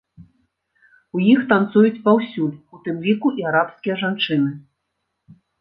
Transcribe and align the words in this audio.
У 1.19 1.21
іх 1.33 1.43
танцуюць 1.51 2.01
паўсюль, 2.09 2.55
у 2.77 2.83
тым 2.87 2.97
ліку, 3.09 3.27
і 3.43 3.47
арабскія 3.53 3.95
жанчыны. 4.07 4.51